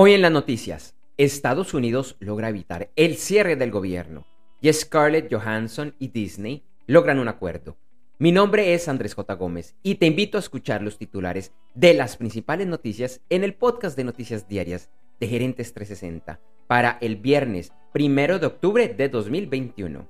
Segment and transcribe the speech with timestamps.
[0.00, 4.28] Hoy en las noticias, Estados Unidos logra evitar el cierre del gobierno
[4.60, 7.76] y Scarlett Johansson y Disney logran un acuerdo.
[8.20, 9.34] Mi nombre es Andrés J.
[9.34, 13.96] Gómez y te invito a escuchar los titulares de las principales noticias en el podcast
[13.96, 14.88] de noticias diarias
[15.18, 16.38] de Gerentes 360
[16.68, 20.06] para el viernes primero de octubre de 2021.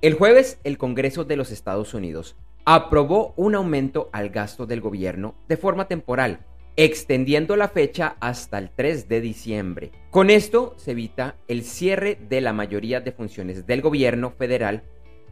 [0.00, 5.34] El jueves, el Congreso de los Estados Unidos aprobó un aumento al gasto del gobierno
[5.48, 6.46] de forma temporal,
[6.84, 9.90] extendiendo la fecha hasta el 3 de diciembre.
[10.10, 14.82] Con esto se evita el cierre de la mayoría de funciones del gobierno federal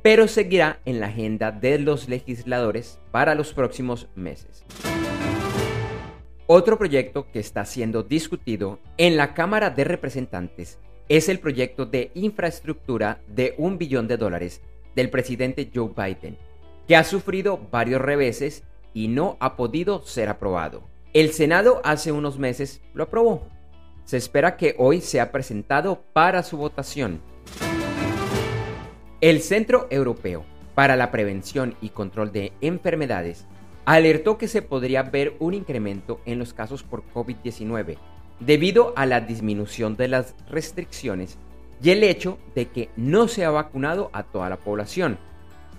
[0.03, 4.65] pero seguirá en la agenda de los legisladores para los próximos meses.
[6.47, 10.78] Otro proyecto que está siendo discutido en la Cámara de Representantes
[11.09, 14.62] es el proyecto de infraestructura de un billón de dólares
[14.95, 16.39] del presidente Joe Biden,
[16.87, 20.98] que ha sufrido varios reveses y no ha podido ser aprobado.
[21.18, 23.48] El Senado hace unos meses lo aprobó.
[24.04, 27.20] Se espera que hoy sea presentado para su votación.
[29.20, 30.44] El Centro Europeo
[30.77, 33.47] para la Prevención y Control de Enfermedades
[33.84, 37.97] alertó que se podría ver un incremento en los casos por COVID-19
[38.38, 41.36] debido a la disminución de las restricciones
[41.82, 45.19] y el hecho de que no se ha vacunado a toda la población.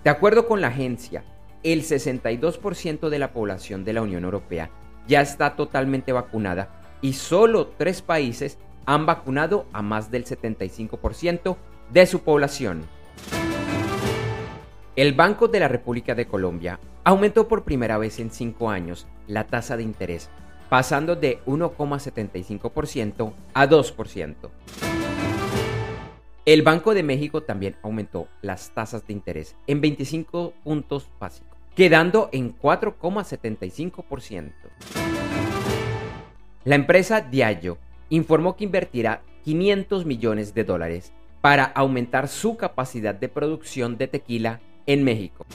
[0.04, 1.24] De acuerdo con la agencia,
[1.64, 4.70] el 62% de la población de la Unión Europea
[5.10, 6.70] ya está totalmente vacunada
[7.02, 11.58] y solo tres países han vacunado a más del 75%
[11.92, 12.84] de su población.
[14.96, 19.48] El Banco de la República de Colombia aumentó por primera vez en cinco años la
[19.48, 20.30] tasa de interés,
[20.70, 24.36] pasando de 1,75% a 2%.
[26.46, 31.49] El Banco de México también aumentó las tasas de interés en 25 puntos básicos,
[31.80, 34.52] quedando en 4,75%.
[36.66, 37.78] La empresa Diallo
[38.10, 44.60] informó que invertirá 500 millones de dólares para aumentar su capacidad de producción de tequila
[44.88, 45.46] en México.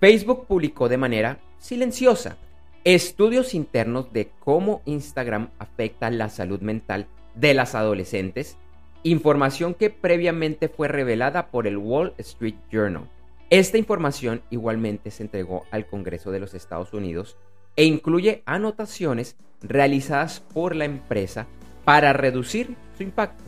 [0.00, 2.36] Facebook publicó de manera silenciosa
[2.82, 7.06] estudios internos de cómo Instagram afecta la salud mental
[7.36, 8.56] de las adolescentes,
[9.04, 13.08] información que previamente fue revelada por el Wall Street Journal.
[13.50, 17.38] Esta información igualmente se entregó al Congreso de los Estados Unidos
[17.76, 21.46] e incluye anotaciones realizadas por la empresa
[21.86, 23.42] para reducir su impacto.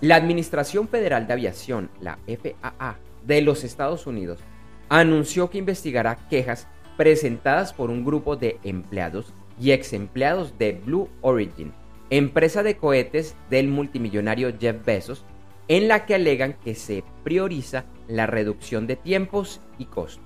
[0.00, 4.40] La Administración Federal de Aviación, la FAA, de los Estados Unidos,
[4.88, 6.66] anunció que investigará quejas
[6.96, 11.72] presentadas por un grupo de empleados y ex empleados de Blue Origin,
[12.10, 15.24] empresa de cohetes del multimillonario Jeff Bezos,
[15.68, 20.24] en la que alegan que se prioriza la reducción de tiempos y costos.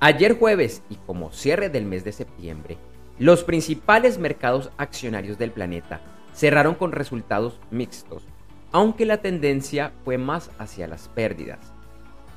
[0.00, 2.76] Ayer jueves y como cierre del mes de septiembre,
[3.18, 6.00] los principales mercados accionarios del planeta
[6.34, 8.24] cerraron con resultados mixtos,
[8.72, 11.72] aunque la tendencia fue más hacia las pérdidas.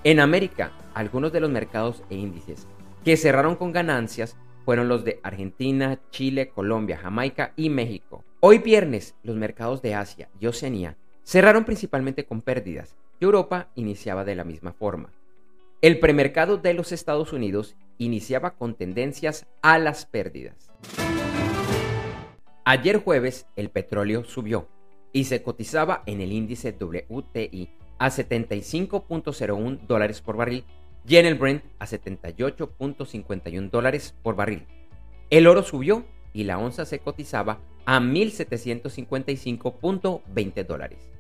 [0.03, 2.67] En América, algunos de los mercados e índices
[3.03, 8.25] que cerraron con ganancias fueron los de Argentina, Chile, Colombia, Jamaica y México.
[8.39, 14.25] Hoy viernes, los mercados de Asia y Oceanía cerraron principalmente con pérdidas y Europa iniciaba
[14.25, 15.13] de la misma forma.
[15.81, 20.71] El premercado de los Estados Unidos iniciaba con tendencias a las pérdidas.
[22.65, 24.67] Ayer jueves el petróleo subió
[25.13, 30.65] y se cotizaba en el índice WTI a 75.01 dólares por barril
[31.07, 34.66] y en el Brent a 78.51 dólares por barril.
[35.29, 41.11] El oro subió y la onza se cotizaba a 1.755.20 dólares.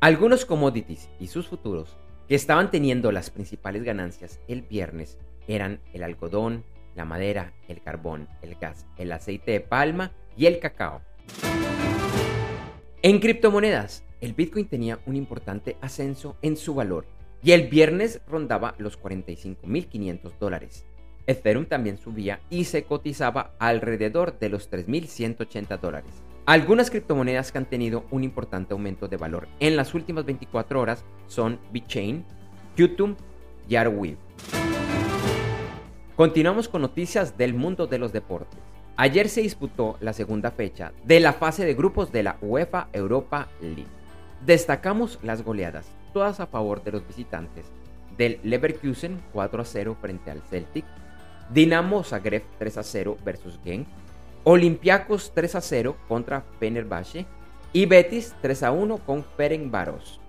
[0.00, 1.96] Algunos commodities y sus futuros
[2.26, 8.26] que estaban teniendo las principales ganancias el viernes eran el algodón, la madera, el carbón,
[8.40, 11.02] el gas, el aceite de palma y el cacao.
[13.02, 17.06] En criptomonedas, el Bitcoin tenía un importante ascenso en su valor
[17.42, 20.84] y el viernes rondaba los 45.500 dólares.
[21.26, 26.10] Ethereum también subía y se cotizaba alrededor de los 3.180 dólares.
[26.46, 31.04] Algunas criptomonedas que han tenido un importante aumento de valor en las últimas 24 horas
[31.26, 32.24] son BitChain,
[32.76, 33.14] Qtum
[33.68, 34.16] y Arweave.
[36.16, 38.58] Continuamos con noticias del mundo de los deportes.
[38.96, 43.48] Ayer se disputó la segunda fecha de la fase de grupos de la UEFA Europa
[43.62, 43.86] League.
[44.44, 47.66] Destacamos las goleadas, todas a favor de los visitantes,
[48.16, 50.84] del Leverkusen 4 a 0 frente al Celtic,
[51.52, 53.88] Dinamo Zagreb 3 a 0 versus Genk,
[54.44, 57.26] Olympiacos 3 a 0 contra Fenerbahce
[57.72, 60.20] y Betis 3 a 1 con Ferencváros.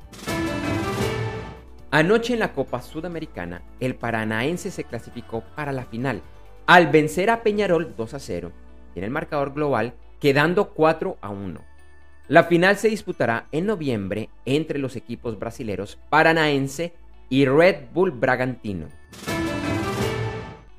[1.91, 6.21] Anoche en la Copa Sudamericana, el paranaense se clasificó para la final
[6.65, 8.51] al vencer a Peñarol 2 a 0
[8.95, 11.70] en el marcador global quedando 4 a 1.
[12.27, 16.93] La final se disputará en noviembre entre los equipos brasileros Paranaense
[17.29, 18.87] y Red Bull Bragantino.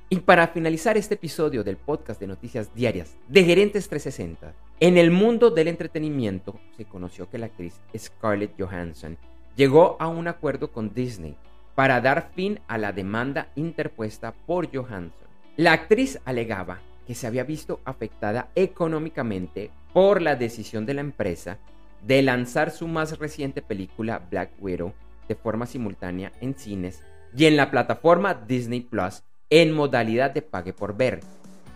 [0.08, 5.10] Y para finalizar este episodio del podcast de noticias diarias de Gerentes 360, en el
[5.10, 9.16] mundo del entretenimiento se conoció que la actriz Scarlett Johansson
[9.56, 11.36] llegó a un acuerdo con Disney
[11.74, 15.28] para dar fin a la demanda interpuesta por Johansson.
[15.56, 21.58] La actriz alegaba que se había visto afectada económicamente por la decisión de la empresa
[22.02, 24.92] de lanzar su más reciente película Black Widow
[25.28, 27.02] de forma simultánea en cines
[27.36, 31.20] y en la plataforma Disney Plus en modalidad de pague por ver.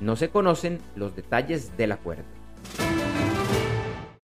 [0.01, 2.25] No se conocen los detalles del acuerdo.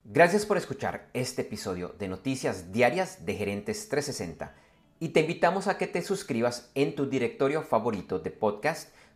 [0.05, 4.55] Gracias por escuchar este episodio de Noticias Diarias de Gerentes 360
[5.01, 8.95] y te invitamos a que te suscribas en tu directorio favorito de podcast